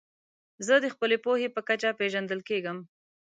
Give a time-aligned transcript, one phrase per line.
[0.65, 2.77] زه د خپلي پوهي په کچه پېژندل کېږم.